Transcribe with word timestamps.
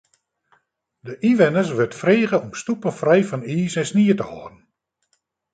De 1.05 1.13
ynwenners 1.29 1.71
wurdt 1.77 1.99
frege 2.01 2.37
om 2.45 2.51
stoepen 2.61 2.93
frij 2.99 3.23
fan 3.29 3.43
iis 3.55 3.73
en 3.81 3.89
snie 3.91 4.13
te 4.19 4.25
hâlden. 4.31 4.59